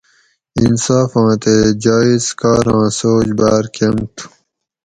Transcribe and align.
انصافاں 0.63 1.31
تے 1.43 1.55
جایٔز 1.83 2.25
کاراں 2.39 2.85
سوچ 2.99 3.27
باۤر 3.39 3.63
کۤم 3.75 3.95
تھو 4.15 4.25